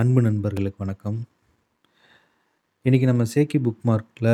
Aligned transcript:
அன்பு 0.00 0.20
நண்பர்களுக்கு 0.24 0.78
வணக்கம். 0.82 1.16
இன்றைக்கி 2.84 3.06
நம்ம 3.10 3.24
சேக்கி 3.32 3.58
புக் 3.64 3.86
மார்க்கில் 3.88 4.28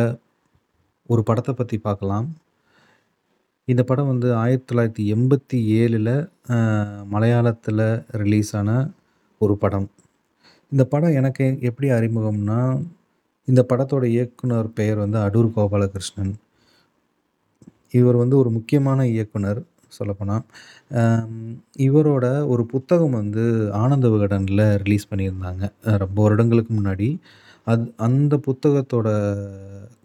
ஒரு 1.13 1.23
படத்தை 1.29 1.53
பற்றி 1.55 1.77
பார்க்கலாம். 1.87 2.27
இந்த 3.65 3.83
படம் 3.91 4.11
வந்து 4.11 4.29
ஆயிரத்தி 4.41 4.67
தொள்ளாயிரத்தி 4.71 5.05
எண்பத்தி 5.15 5.59
ஏழில் 5.79 6.13
மலையாளத்தில் 7.15 7.85
ரிலீஸ் 8.23 8.53
ஆன 8.61 8.75
ஒரு 9.39 9.57
படம். 9.63 9.89
இந்த 10.73 10.85
படம் 10.95 11.17
எனக்கு 11.21 11.47
எப்படி 11.69 11.91
அறிமுகம்னா, 11.99 12.61
இந்த 13.49 13.65
படத்தோட 13.71 14.05
இயக்குனர் 14.17 14.69
பெயர் 14.81 15.03
வந்து 15.05 15.19
அடூர் 15.27 15.51
கோபாலகிருஷ்ணன். 15.57 16.35
இவர் 18.01 18.23
வந்து 18.23 18.39
ஒரு 18.43 18.53
முக்கியமான 18.59 19.07
இயக்குனர் 19.15 19.63
சொல்லப்போனால் 19.99 20.45
இவரோட 21.87 22.27
ஒரு 22.53 22.65
புத்தகம் 22.73 23.17
வந்து 23.21 23.45
ஆனந்த 23.83 24.09
விகடனில் 24.15 24.65
ரிலீஸ் 24.83 25.11
பண்ணியிருந்தாங்க. 25.11 25.65
ரொம்ப 26.05 26.19
வருடங்களுக்கு 26.25 26.73
முன்னாடி. 26.75 27.09
அது 27.67 27.85
அந்த 28.07 28.35
புத்தகத்தோட 28.47 29.09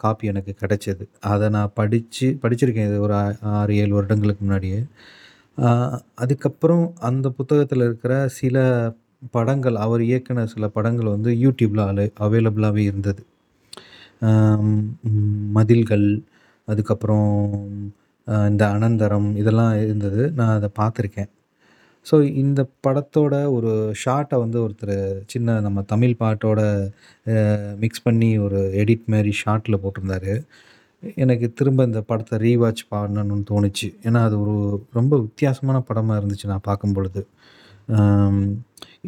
காப்பி 0.04 0.26
எனக்கு 0.32 0.54
கிடைச்சது. 0.62 1.06
அதை 1.32 1.48
நான் 1.50 1.74
படித்து 1.76 2.28
படிச்சிருக்கேன். 2.44 2.90
இது 2.90 3.00
ஒரு 3.08 3.16
6, 3.54 3.74
7 3.82 3.94
வருடங்களுக்கு 3.98 4.44
முன்னாடியே. 4.46 4.80
அதுக்கப்புறம் 6.18 6.86
அந்த 7.10 7.28
புத்தகத்தில் 7.38 7.86
இருக்கிற 7.88 8.14
சில 8.38 8.58
படங்கள், 9.34 9.78
அவர் 9.86 10.02
இயக்குன 10.02 10.46
சில 10.48 10.66
படங்கள் 10.76 11.14
வந்து 11.16 11.32
யூடியூப்பில் 11.44 11.88
அலை 11.88 12.06
அவைலபிளாகவே 12.26 12.84
இருந்தது. 12.90 13.22
மதில்கள், 15.58 16.08
அதுக்கப்புறம் 16.68 17.28
இந்த 18.30 18.68
அனந்தரம் 18.68 19.36
இதெல்லாம் 19.36 19.82
இருந்தது. 19.82 20.32
நான் 20.32 20.56
அதை 20.56 20.70
பார்த்துருக்கேன். 20.80 21.30
ஸோ 22.12 22.34
இந்த 22.34 22.68
படத்தோட 22.88 23.52
ஒரு 23.52 23.94
ஷார்ட்டை 24.06 24.38
வந்து 24.38 24.60
ஒருத்தர் 24.62 25.22
சின்ன 25.26 25.60
நம்ம 25.60 25.82
தமிழ் 25.82 26.16
பாட்டோட 26.20 26.90
மிக்ஸ் 27.78 28.02
பண்ணி 28.02 28.38
ஒரு 28.38 28.72
எடிட் 28.76 29.06
மாதிரி 29.06 29.32
ஷார்ட்டில் 29.46 29.80
போட்டிருந்தாரு. 29.84 30.46
எனக்கு 31.16 31.54
திரும்ப 31.54 31.84
இந்த 31.84 32.02
படத்தை 32.02 32.40
ரீவாட்ச் 32.40 32.86
பண்ணணும்னு 32.92 33.44
தோணுச்சு. 33.50 33.96
ஏன்னா, 34.04 34.18
அது 34.18 34.42
ஒரு 34.42 34.86
ரொம்ப 34.94 35.20
வித்தியாசமான 35.20 35.80
படமாக 35.80 36.26
இருந்துச்சு 36.26 36.46
நான் 36.46 36.60
பார்க்கும்பொழுது. 36.62 37.26
பொழுது 37.88 38.58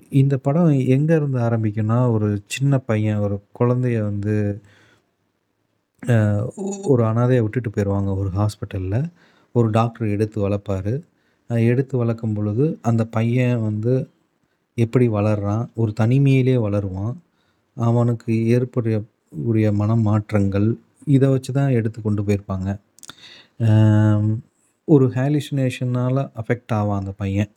இந்த 0.09 0.37
படம் 0.37 0.71
எங்கேருந்து 0.71 1.39
ஆரம்பிக்கும்னா, 1.39 2.11
ஒரு 2.11 2.41
சின்ன 2.45 2.77
பையன், 2.77 3.17
ஒரு 3.17 3.41
குழந்தைய 3.59 4.03
வந்து 4.03 4.61
ஒரு 6.91 7.01
அனாதையை 7.09 7.41
விட்டுட்டு 7.43 7.69
போயிடுவாங்க 7.69 8.11
ஒரு 8.21 8.29
ஹாஸ்பிட்டலில் 8.37 9.03
ஒரு 9.55 9.67
டாக்டர் 9.69 10.13
எடுத்து 10.15 10.37
வளர்ப்பாரு. 10.45 10.93
எடுத்து 11.71 11.95
வளர்க்கும் 11.97 12.33
பொழுது, 12.33 12.65
அந்த 12.89 13.03
பையன் 13.15 13.61
வந்து 13.61 13.93
எப்படி 14.77 15.07
வளர்றான், 15.09 15.65
ஒரு 15.75 15.91
தனிமையிலே 15.99 16.55
வளருவான். 16.65 17.15
அவனுக்கு 17.77 18.31
ஏற்பட 18.55 19.01
உரிய 19.49 19.67
மன 19.81 19.95
மாற்றங்கள் 20.07 20.67
இதை 21.15 21.27
வச்சு 21.29 21.51
தான் 21.53 21.75
எடுத்து 21.79 21.99
கொண்டு 22.01 22.21
போயிருப்பாங்க. 22.27 22.69
ஒரு 24.87 25.05
ஹேலிசினேஷனால் 25.15 26.21
அஃபெக்ட் 26.41 26.73
ஆவான் 26.79 27.01
அந்த 27.01 27.13
பையன். 27.21 27.51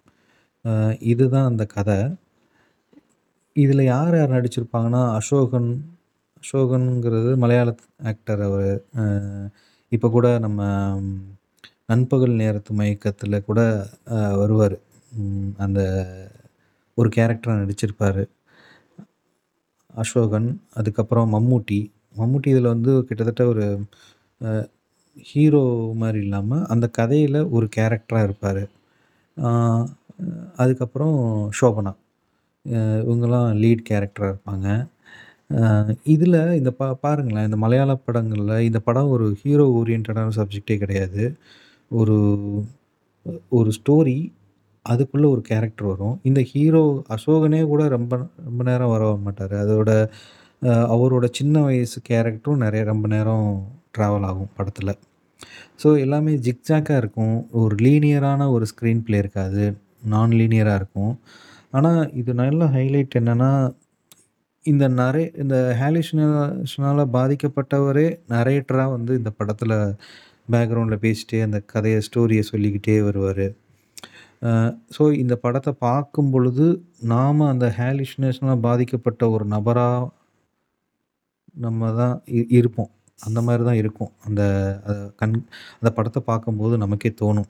இதுதான் 1.13 1.49
அந்த 1.51 1.65
கதை 1.77 1.99
இதில் 3.57 3.91
யார் 3.95 4.15
யார் 4.19 4.37
நடிச்சிருப்பாங்கன்னா, 4.37 5.03
அசோகன் 5.19 5.69
அசோகன்ங்கிறது 6.45 7.31
மலையாள 7.43 7.71
ஆக்டர் 8.11 8.41
அவர் 8.47 8.73
இப்போ 9.93 10.09
கூட 10.17 10.27
நம்ம 10.45 10.61
நண்பகல் 11.91 12.35
நேரத்து 12.41 12.73
மயக்கத்தில் 12.81 13.37
கூட 13.49 13.61
வருவார் 14.41 14.77
அந்த 15.65 15.81
ஒரு 16.99 17.09
கேரக்டராக 17.17 17.61
நடிச்சிருப்பார் 17.63 18.23
அசோகன், 20.03 20.49
அதுக்கப்புறம் 20.79 21.29
மம்மூட்டி. 21.35 21.81
மம்மூட்டி 22.21 22.49
இதில் 22.55 22.73
வந்து 22.75 22.93
கிட்டத்தட்ட 23.09 23.43
ஒரு 23.53 23.65
ஹீரோ 25.31 25.65
மாதிரி 26.03 26.19
இல்லாமல் 26.27 26.67
அந்த 26.75 26.87
கதையில் 26.99 27.41
ஒரு 27.57 27.67
கேரக்டராக 27.77 28.27
இருப்பார் 28.29 28.63
அதுக்கப்புறம் 30.63 31.17
ஷோபனா. 31.59 31.93
இவங்கெல்லாம் 33.05 33.49
லீட் 33.63 33.89
கேரக்டராக 33.91 34.33
இருப்பாங்க. 34.35 34.69
இதில் 36.15 36.39
இந்த 36.61 36.71
பா 36.79 36.87
பாருங்களேன், 37.05 37.47
இந்த 37.49 37.59
மலையாள 37.65 37.93
படங்களில் 38.07 38.65
இந்த 38.69 38.79
படம் 38.87 39.13
ஒரு 39.17 39.27
ஹீரோ 39.43 39.67
ஓரியன்டடான 39.79 40.35
சப்ஜெக்ட்டே 40.39 40.77
கிடையாது. 40.83 41.25
ஒரு 41.91 42.17
ஒரு 43.59 43.71
ஸ்டோரி, 43.79 44.17
அதுக்குள்ளே 44.87 45.29
ஒரு 45.35 45.43
கேரக்டர் 45.51 45.91
வரும். 45.93 46.17
இந்த 46.29 46.41
ஹீரோ 46.53 46.83
அசோகனே 47.15 47.61
கூட 47.73 47.83
ரொம்ப 47.97 48.15
ரொம்ப 48.49 48.61
நேரம் 48.71 48.93
வர 48.95 49.05
மாட்டார் 49.27 49.55
அதோட 49.65 49.91
அவரோட 50.95 51.27
சின்ன 51.39 51.63
வயசு 51.67 51.99
கேரக்டரும் 52.11 52.63
நிறைய 52.65 52.83
ரொம்ப 52.91 53.07
நேரம் 53.15 53.49
ட்ராவல் 53.97 54.27
ஆகும் 54.31 54.53
படத்தில் 54.59 54.93
ஸோ 55.83 55.89
எல்லாமே 56.05 56.33
ஜிக்ஜாக்காக 56.47 57.01
இருக்கும். 57.03 57.37
ஒரு 57.61 57.75
லீனியரான 57.85 58.43
ஒரு 58.57 58.65
ஸ்க்ரீன் 58.73 59.03
பிளே 59.07 59.19
இருக்காது. 59.23 59.65
நான் 60.13 60.37
லீனியராக 60.41 60.81
இருக்கும். 60.81 61.15
ஆனால் 61.77 62.01
இது 62.21 62.33
நல்ல 62.43 62.65
ஹைலைட் 62.77 63.19
என்னென்னா 63.21 63.51
இந்த 64.65 64.85
நரே 64.99 65.23
இந்த 65.43 65.57
ஹாலுசினேஷனால 65.81 67.05
பாதிக்கப்பட்டவரே 67.17 68.05
நரேட்டராக 68.29 68.95
வந்து 68.95 69.13
இந்த 69.21 69.31
படத்தில் 69.39 69.75
பேக்ரவுண்டில் 70.49 71.03
பேசிட்டே 71.05 71.41
அந்த 71.47 71.59
கதையை 71.73 72.01
ஸ்டோரியை 72.07 72.45
சொல்லிக்கிட்டே 72.51 72.97
வருவார் 73.07 73.47
ஸோ 74.97 75.03
இந்த 75.23 75.35
படத்த 75.45 75.71
பார்க்கும்பொழுது, 75.85 76.67
நாம் 77.13 77.43
அந்த 77.53 77.67
ஹாலுசினேஷனால 77.79 78.57
பாதிக்கப்பட்ட 78.67 79.23
ஒரு 79.37 79.47
நபராக 79.55 80.01
நம்ம 81.57 81.91
தான் 81.99 82.15
இ 82.33 82.41
இருப்போம். 82.59 82.91
அந்த 83.19 83.41
மாதிரி 83.47 83.63
தான் 83.69 83.81
இருக்கும். 83.83 84.13
அந்த 84.27 84.43
கண் 85.21 85.35
அந்த 85.79 85.91
படத்தை 85.99 86.23
பார்க்கும்போது 86.31 86.75
நமக்கே 86.85 87.11
தோணும். 87.23 87.49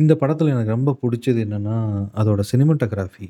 இந்த 0.00 0.14
படத்தில் 0.20 0.52
எனக்கு 0.54 0.76
ரொம்ப 0.76 0.96
பிடிச்சது 1.02 1.40
என்னன்னா, 1.46 1.76
அதோட 2.20 2.40
சினிமட்டோகிராஃபி 2.50 3.26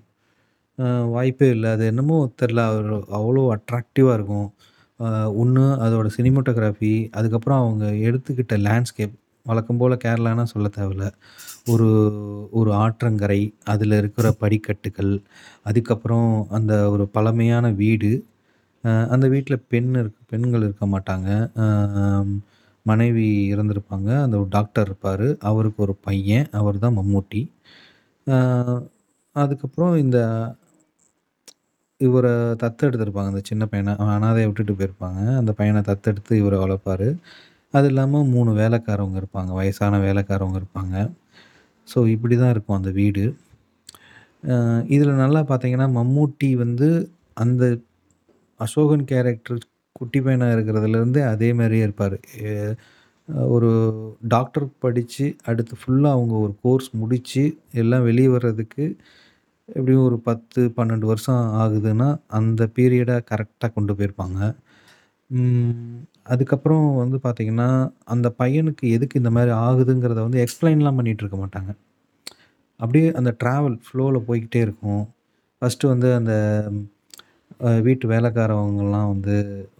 வாய்ப்பே 1.13 1.49
இல்லை 1.49 1.71
அது 1.71 1.85
என்னமோ 1.87 2.19
தெரில 2.43 2.61
அவர் 2.67 2.91
அவ்வளோ 3.19 3.43
அட்ராக்டிவாக 3.55 4.15
இருக்கும். 4.15 4.49
ஒன்று 5.35 5.65
அதோடய 5.79 6.13
அதோட 6.17 6.81
அதுக்கப்புறம் 7.15 7.61
அவங்க 7.61 7.87
எடுத்துக்கிட்ட 8.09 8.57
லேண்ட்ஸ்கேப். 8.67 9.15
வழக்கம் 9.47 9.79
போல் 9.79 10.03
கேரளான்னா 10.05 10.45
சொல்ல 10.45 10.69
தேவையில்ல. 10.77 11.07
ஒரு 11.67 11.89
ஒரு 12.53 12.71
ஆற்றங்கரை, 12.77 13.41
அதில் 13.65 13.93
இருக்கிற 13.93 14.29
படிக்கட்டுகள், 14.41 15.13
அதுக்கப்புறம் 15.65 16.29
அந்த 16.51 16.75
ஒரு 16.91 17.07
பழமையான 17.09 17.71
வீடு. 17.75 18.13
அந்த 19.11 19.27
வீட்டில் 19.29 19.65
பெண் 19.69 19.93
இருக் 19.95 20.21
பெண்கள் 20.27 20.63
இருக்க 20.63 20.87
மாட்டாங்க. 20.87 21.29
மனைவி 22.87 23.27
இறந்துருப்பாங்க 23.55 24.11
அந்த 24.23 24.37
ஒரு 24.39 24.49
டாக்டர் 24.51 24.87
இருப்பார் 24.87 25.27
அவருக்கு 25.43 25.81
ஒரு 25.83 25.95
பையன். 26.01 26.49
அவர் 26.53 26.79
தான் 26.79 26.99
மம்மூட்டி. 26.99 27.43
அதுக்கப்புறம் 29.37 29.95
இந்த 29.99 30.19
இவரை 32.01 32.33
தத்தெடுத்திருப்பாங்க. 32.63 33.31
அந்த 33.33 33.43
சின்ன 33.51 33.65
பையனை 33.73 33.93
அனாதையை 34.15 34.47
விட்டுட்டு 34.49 34.75
போயிருப்பாங்க. 34.79 35.21
அந்த 35.41 35.53
பையனை 35.59 35.81
தத்தெடுத்து 35.91 36.35
இவரை 36.43 36.59
வளர்ப்பாரு. 36.65 37.09
அது 37.75 37.89
இல்லாமல் 37.93 38.31
மூணு 38.35 38.51
வேலைக்காரவங்க 38.63 39.19
இருப்பாங்க. 39.23 39.51
வயசான 39.61 40.01
வேலைக்காரவங்க 40.07 40.59
இருப்பாங்க. 40.63 40.95
ஸோ 41.89 41.99
இப்படி 42.15 42.35
தான் 42.43 42.53
இருக்கும் 42.55 42.79
அந்த 42.81 42.91
வீடு. 43.01 43.25
இதில் 44.95 45.23
நல்லா 45.25 45.41
பார்த்தீங்கன்னா, 45.51 45.89
மம்மூட்டி 45.99 46.51
வந்து 46.65 46.89
அந்த 47.45 47.65
அசோகன் 48.61 49.05
கேரக்டர் 49.13 49.61
குட்டி 50.01 50.19
பையனா 50.27 50.49
இருக்கிறதுலேருந்தே 50.57 51.23
அதே 51.35 51.49
மாதிரியே 51.59 51.85
இருப்பார் 51.89 52.17
ஒரு 53.57 53.71
டாக்டர் 54.35 54.67
படித்து 54.85 55.27
அடுத்து 55.51 55.75
ஃபுல்லாக 55.81 56.17
அவங்க 56.17 56.35
ஒரு 56.47 56.55
கோர்ஸ் 56.65 56.89
முடித்து 57.03 57.45
எல்லாம் 57.83 58.07
வெளியே 58.09 58.31
வர்றதுக்கு 58.37 58.85
எப்படியும் 59.75 60.07
ஒரு 60.09 60.17
10, 60.21 60.63
12 60.77 61.07
வருஷம் 61.11 61.43
ஆகுதுன்னா, 61.63 62.09
அந்த 62.39 62.63
பீரியடை 62.77 63.17
கரெக்டாக 63.31 63.71
கொண்டு 63.77 63.93
போயிருப்பாங்க. 63.99 64.39
அதுக்கப்புறம் 66.27 66.85
வந்து 67.03 67.17
பார்த்திங்கன்னா 67.25 67.69
அந்த 68.15 68.29
பையனுக்கு 68.39 68.85
எதுக்கு 68.97 69.21
இந்த 69.21 69.31
மாதிரி 69.37 69.53
ஆகுதுங்கிறத 69.67 70.21
வந்து 70.27 70.43
எக்ஸ்பிளைன்லாம் 70.45 70.99
பண்ணிகிட்ருக்க 70.99 71.25
இருக்க 71.25 71.39
மாட்டாங்க. 71.45 71.71
அப்படியே 72.81 73.09
அந்த 73.21 73.31
ட்ராவல் 73.43 73.77
ஃப்ளோவில் 73.87 74.27
போய்கிட்டே 74.29 74.61
இருக்கும். 74.67 75.03
ஃபஸ்ட்டு 75.63 75.91
வந்து 75.93 76.09
அந்த 76.19 76.35
வீட்டு 77.87 78.07
வேலைக்காரவங்கலாம் 78.13 79.11
வந்து 79.15 79.37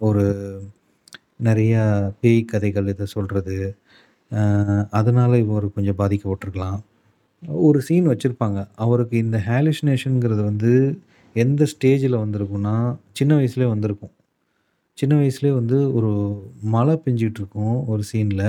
ஒரு 0.07 0.23
நிறையா 1.47 1.83
பேய் 2.21 2.41
கதைகள் 2.45 2.91
இதை 2.93 3.05
சொல்கிறது 3.15 3.55
அதனால் 4.31 4.89
அதனால 4.99 5.39
கொஞ்சம் 5.75 5.99
பாதிக்கப்பட்டிருக்கலாம் 6.01 6.79
ஒரு 7.63 7.79
சீன் 7.81 8.09
வச்சுருப்பாங்க 8.09 8.59
அவருக்கு 8.75 9.15
இந்த 9.17 9.37
ஹாலுசினேஷன்ங்கிறது 9.47 10.43
வந்து 10.43 10.71
எந்த 11.35 11.63
ஸ்டேஜில் 11.73 12.21
வந்திருக்கும்னா, 12.23 12.75
சின்ன 13.11 13.31
வயசுலேயே 13.35 13.69
வந்திருக்கும். 13.69 14.13
சின்ன 14.97 15.13
வயசுலேயே 15.15 15.53
வந்து 15.53 15.77
ஒரு 15.93 16.11
மழை 16.71 16.95
பெஞ்சிகிட்ருக்கும் 17.05 17.75
ஒரு 17.87 18.03
சீனில் 18.11 18.47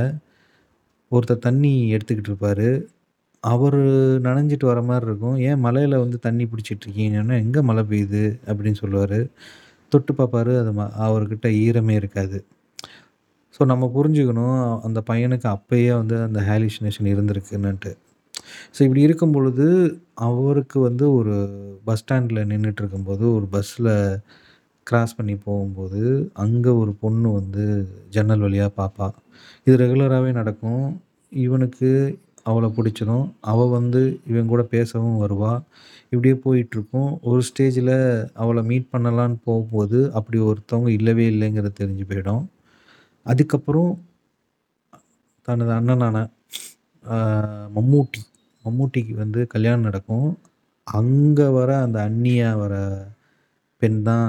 ஒருத்தர் 1.13 1.39
தண்ணி 1.41 1.73
எடுத்துக்கிட்டு 1.95 2.31
இருப்பார் 2.33 2.67
அவர் 3.45 3.79
நனைஞ்சிட்டு 4.27 4.67
வர 4.67 4.81
மாதிரி 4.83 5.07
இருக்கும். 5.07 5.37
"ஏன் 5.49 5.61
மலையில் 5.61 5.97
வந்து 5.99 6.19
தண்ணி 6.21 6.45
பிடிச்சிட்டு 6.47 6.85
இருக்கீங்கன்னா?" 6.87 7.37
எங்கே 7.45 7.63
மழை 7.63 7.85
பெய்யுது?" 7.91 8.25
அப்படின்னு 8.49 8.81
சொல்லுவார் 8.83 9.19
தொட்டு 9.93 10.13
பார்ப்பாரு. 10.15 10.53
அது 10.59 10.73
ம 10.73 10.85
அவர்கிட்ட 11.07 11.49
ஈரமே 11.65 11.95
இருக்காது. 12.03 12.39
ஸோ 13.55 13.63
நம்ம 13.65 13.85
புரிஞ்சுக்கணும், 13.97 14.59
அந்த 14.85 15.01
பையனுக்கு 15.11 15.49
அப்பயே 15.49 15.91
வந்து 15.97 16.17
அந்த 16.23 16.41
ஹாலுசினேஷன் 16.49 17.11
இருந்திருக்குன்னுட்டு. 17.15 17.93
ஸோ 18.77 18.81
இப்படி 18.83 19.01
இருக்கும் 19.01 19.33
பொழுது, 19.33 19.67
அவருக்கு 20.29 20.81
வந்து 20.81 21.15
ஒரு 21.15 21.35
பஸ் 21.85 22.03
ஸ்டாண்டில் 22.03 22.49
நின்றுட்டு 22.53 22.83
இருக்கும்போது, 22.83 23.25
ஒரு 23.35 23.47
பஸ்ஸில் 23.47 23.93
கிராஸ் 24.87 25.17
பண்ணி 25.17 25.35
போகும்போது, 25.37 26.31
அங்கே 26.45 26.71
ஒரு 26.71 26.93
பொண்ணு 27.01 27.33
வந்து 27.33 27.65
ஜன்னல் 28.11 28.41
வழியாக 28.41 28.73
பார்ப்பா. 28.79 29.09
இது 29.67 29.77
ரெகுலராகவே 29.77 30.33
நடக்கும். 30.33 30.87
இவனுக்கு 31.33 31.91
அவளை 32.43 32.69
பிடிச்சிடும் 32.77 33.27
அவள் 33.41 33.69
வந்து 33.69 34.01
இவன் 34.31 34.47
கூட 34.47 34.63
பேசவும் 34.63 35.21
வருவா. 35.25 35.53
இப்படியே 36.09 36.37
போயிட்டுருக்கும். 36.47 37.11
ஒரு 37.23 37.43
ஸ்டேஜில் 37.49 37.95
அவளை 38.35 38.63
மீட் 38.71 38.93
பண்ணலான்னு 38.95 39.37
போகும்போது, 39.45 39.99
அப்படி 40.13 40.39
ஒருத்தவங்க 40.51 40.91
இல்லவே 40.99 41.27
இல்லைங்கிறது 41.31 41.79
தெரிஞ்சு 41.81 42.07
போயிடும். 42.11 42.45
அதுக்கப்புறம் 43.27 43.93
தனது 45.49 45.73
அண்ணனான 45.73 46.17
மம்மூட்டி 47.77 48.21
மம்மூட்டிக்கு 48.65 49.15
வந்து 49.23 49.41
கல்யாணம் 49.55 49.87
நடக்கும். 49.89 50.29
அங்கே 50.87 51.47
வர 51.57 51.71
அந்த 51.87 51.99
அண்ணியா 52.09 52.51
வர 52.63 52.75
பெண் 53.83 54.01
தான் 54.09 54.29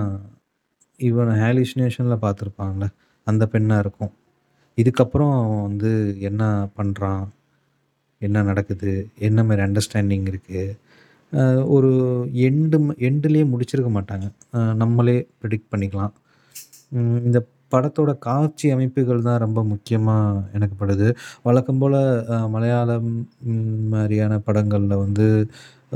இவன 0.99 1.35
ஹாலுசினேஷன்ல 1.43 2.15
பார்த்துருப்பான்ல, 2.25 2.85
அந்த 3.27 3.43
பெண்ணாக 3.53 3.83
இருக்கும். 3.83 4.13
இதுக்கப்புறம் 4.77 5.33
அவன் 5.39 5.65
வந்து 5.69 5.91
என்ன 6.29 6.43
பண்ணுறான் 6.77 7.23
என்ன 8.21 8.43
நடக்குது? 8.49 8.91
என்ன 9.27 9.39
மாதிரி 9.47 9.61
அண்டர்ஸ்டாண்டிங் 9.67 10.27
இருக்குது 10.31 10.63
ஒரு 11.75 11.91
எண்டு 12.47 12.77
ம 12.85 13.45
முடிச்சிருக்க 13.53 13.89
மாட்டாங்க. 13.97 14.25
நம்மளே 14.81 15.15
ப்ரிடிக்ட் 15.39 15.71
பண்ணிக்கலாம். 15.71 16.13
இந்த 17.27 17.39
படத்தோட 17.73 18.11
காட்சி 18.27 18.67
அமைப்புகள் 18.75 19.25
தான் 19.27 19.41
ரொம்ப 19.45 19.59
முக்கியமாக 19.71 20.41
எனக்கு 20.57 20.75
படுது. 20.81 21.07
வழக்கம் 21.47 21.81
போல் 21.81 21.99
மலையாளம் 22.55 23.11
மாதிரியான 23.93 24.39
படங்களில் 24.47 25.01
வந்து 25.05 25.27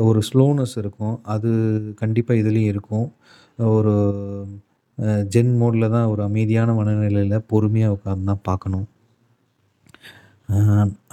ஒரு 0.10 0.20
ஸ்லோனஸ் 0.30 0.76
இருக்கும். 0.84 1.16
அது 1.36 1.50
கண்டிப்பாக 2.02 2.42
இதுலேயும் 2.44 2.72
இருக்கும். 2.74 3.08
ஒரு 3.78 3.96
ஜென் 5.34 5.54
மோட்ல 5.62 5.86
தான் 5.96 6.10
ஒரு 6.14 6.22
அமைதியான 6.30 6.74
மனநிலையில் 6.80 7.46
பொறுமையாக 7.52 7.96
உட்காந்து 7.98 8.30
தான் 8.32 8.46
பார்க்கணும். 8.50 8.88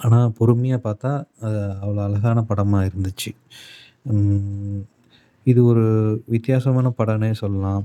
ஆனால் 0.05 0.35
பொறுமையாக 0.39 0.81
பார்த்தா, 0.87 1.13
அது 1.47 1.59
அவ்வளோ 1.83 2.01
அழகான 2.09 2.39
படமாக 2.51 2.89
இருந்துச்சு. 2.89 3.31
இது 5.47 5.61
ஒரு 5.71 5.85
வித்தியாசமான 6.35 6.93
படம்னே 7.01 7.31
சொல்லலாம். 7.43 7.85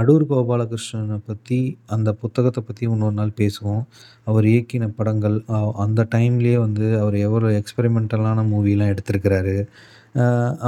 அடூர் 0.00 0.24
கோபாலகிருஷ்ணனை 0.30 1.18
பற்றி 1.28 1.58
அந்த 1.94 2.10
புத்தகத்தை 2.22 2.60
பற்றி 2.62 2.84
இன்னொரு 2.88 3.16
நாள் 3.18 3.38
பேசுவோம். 3.40 3.82
அவர் 4.28 4.46
இயக்கின 4.52 4.88
படங்கள், 4.98 5.36
அந்த 5.84 6.06
டைம்லேயே 6.14 6.56
வந்து 6.64 6.86
அவர் 7.00 7.16
எவ்வளோ 7.26 7.50
எக்ஸ்பெரிமெண்டலான 7.60 8.44
மூவிலாம் 8.52 8.92
எடுத்திருக்கிறாரு. 8.94 9.56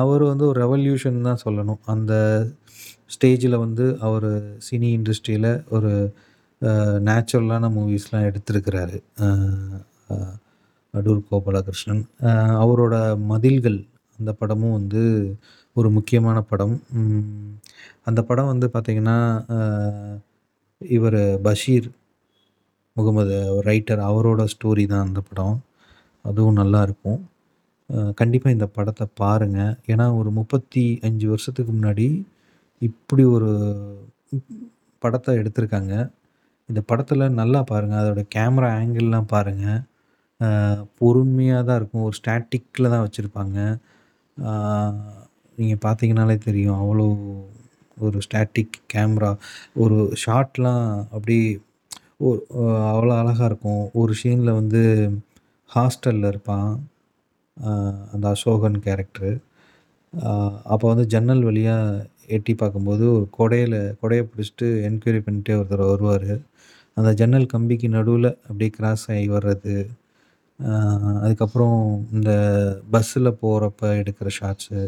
அவர் 0.02 0.24
வந்து 0.30 0.44
ஒரு 0.50 0.58
ரெவல்யூஷன் 0.64 1.26
தான் 1.28 1.42
சொல்லணும். 1.44 1.80
அந்த 1.94 2.12
ஸ்டேஜில் 3.14 3.62
வந்து 3.64 3.86
அவர் 4.08 4.28
சினி 4.66 4.90
இண்டஸ்ட்ரியில் 4.98 5.50
ஒரு 5.76 5.92
நேச்சுரலான 7.08 7.70
மூவிஸ்லாம் 7.76 8.28
எடுத்திருக்கிறாரு. 8.28 8.98
அடூர் 10.94 11.26
கோபாலகிருஷ்ணன். 11.30 12.04
அவரோட 12.62 12.94
மதில்கள் 13.32 13.80
அந்த 14.18 14.30
படமும் 14.40 14.76
வந்து 14.78 15.02
ஒரு 15.76 15.88
முக்கியமான 15.96 16.38
படம். 16.50 16.76
அந்த 18.08 18.20
படம் 18.28 18.50
வந்து 18.52 18.66
பார்த்திங்கன்னா 18.74 19.18
இவர் 20.80 21.20
பஷீர் 21.46 21.88
முகமது 22.96 23.36
ரைட்டர் 23.68 24.00
அவரோட 24.08 24.42
ஸ்டோரி 24.54 24.84
தான் 24.92 25.06
அந்த 25.08 25.20
படம். 25.28 25.56
அதுவும் 26.24 26.58
நல்லாயிருக்கும் 26.62 27.20
கண்டிப்பாக 28.20 28.56
இந்த 28.56 28.66
படத்தை 28.76 29.06
பாருங்கள் 29.20 29.72
ஏன்னா 29.92 30.04
ஒரு 30.18 30.30
35 30.38 31.30
வருஷத்துக்கு 31.32 31.72
முன்னாடி 31.78 32.06
இப்படி 32.82 33.24
ஒரு 33.36 33.50
படத்தை 35.02 35.32
எடுத்திருக்காங்க. 35.40 35.94
இந்த 36.68 36.80
படத்தில் 36.90 37.36
நல்லா 37.40 37.60
பாருங்கள் 37.70 38.00
அதோட 38.02 38.22
கேமரா 38.34 38.68
ஆங்கிள்லாம் 38.80 39.32
பாருங்கள் 39.34 39.80
பொறுமையாக 41.00 41.62
தான் 41.68 41.78
இருக்கும். 41.80 42.06
ஒரு 42.08 42.16
ஸ்டாட்டிக்ல 42.20 42.90
தான் 42.94 43.04
வச்சுருப்பாங்க 43.06 43.58
நீங்கள் 45.58 45.82
பார்த்தீங்கனாலே 45.86 46.36
தெரியும். 46.46 46.78
அவ்வளோ 46.82 47.06
ஒரு 47.96 48.18
ஸ்டாட்டிக் 48.26 48.76
கேமரா. 48.94 49.32
ஒரு 49.82 49.98
ஷாட்லாம் 50.24 50.84
அப்படியே 51.14 51.46
ஓ 52.26 52.28
அவ்வளோ 52.94 53.14
அழகாக 53.20 53.48
இருக்கும். 53.50 53.84
ஒரு 54.00 54.12
ஷீனில் 54.20 54.58
வந்து 54.60 54.82
ஹாஸ்டலில் 55.70 56.28
இருப்பான். 56.32 56.70
அந்த 58.14 58.24
அசோகன் 58.34 58.78
கேரக்டரு. 58.86 59.32
அப்போ 60.72 60.84
வந்து 60.92 61.06
ஜன்னல் 61.14 61.44
வழியாக 61.48 62.06
எட்டி 62.36 62.52
பார்க்கும்போது, 62.60 63.04
ஒரு 63.16 63.26
கொடையில் 63.38 63.78
கொடையை 64.02 64.24
பிடிச்சிட்டு 64.30 64.66
என்கொயரி 64.88 65.20
பண்ணிட்டே 65.26 65.56
ஒருத்தர் 65.60 65.90
வருவார் 65.92 66.32
அந்த 66.96 67.10
ஜன்னல் 67.20 67.52
கம்பிக்கு 67.52 67.88
நடுவில் 67.96 68.30
அப்படியே 68.46 68.70
கிராஸ் 68.76 69.04
ஆகி 69.14 69.26
வர்றது. 69.36 69.74
அதுக்கப்புறம் 71.24 71.78
இந்த 72.16 72.30
பஸ்ஸில் 72.94 73.38
போகிறப்ப 73.42 73.90
எடுக்கிற 74.02 74.28
ஷாட்ஸு. 74.38 74.80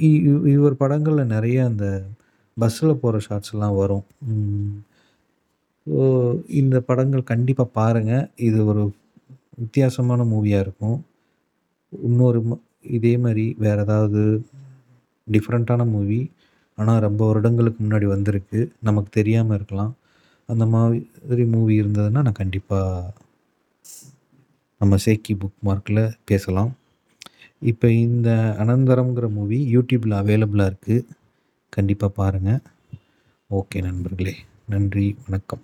இ 0.00 0.10
இவர் 0.52 0.80
படங்களில் 0.82 1.32
நிறைய 1.32 1.58
அந்த 1.64 1.86
பஸ்ஸில் 2.56 3.00
போகிற 3.02 3.18
ஷாட்ஸ்லாம் 3.26 3.78
வரும். 3.80 4.04
ஸோ 5.86 6.00
இந்த 6.60 6.76
படங்கள் 6.88 7.30
கண்டிப்பாக 7.32 7.74
பாருங்க. 7.78 8.12
இது 8.48 8.58
ஒரு 8.66 8.82
வித்தியாசமான 9.62 10.24
மூவியாக 10.32 10.64
இருக்கும். 10.66 10.98
இன்னொரு 11.92 12.40
இதே 12.98 13.14
மாதிரி 13.24 13.46
வேறு 13.64 13.82
ஏதாவது 13.86 14.22
டிஃப்ரெண்ட்டான 15.26 15.82
மூவி, 15.94 16.20
ஆனால் 16.78 17.04
ரொம்ப 17.06 17.22
வருடங்களுக்கு 17.30 17.80
முன்னாடி 17.84 18.06
வந்திருக்கு. 18.14 18.60
நமக்கு 18.88 19.10
தெரியாமல் 19.18 19.58
இருக்கலாம். 19.58 19.92
அந்த 20.48 20.66
மாதிரி 20.74 21.44
மூவி 21.56 21.74
இருந்ததுன்னா, 21.82 22.22
நான் 22.28 22.40
கண்டிப்பாக 22.42 23.14
நம்ம 24.80 24.96
சேக்கி 25.06 25.34
புக் 25.42 25.58
மார்க்கில் 25.68 26.02
பேசலாம். 26.30 26.72
இப்போ 27.62 27.88
இந்த 27.90 28.56
அனந்தரம்ங்கிற 28.58 29.28
மூவி 29.28 29.58
யூடியூப்பில் 29.72 30.20
அவைலபிளாக 30.20 30.70
இருக்குது 30.70 31.06
கண்டிப்பாக 31.72 32.12
பாருங்கள் 32.12 32.62
ஓகே 33.50 33.80
நண்பர்களே. 33.80 34.34
நன்றி, 34.66 35.16
வணக்கம். 35.24 35.62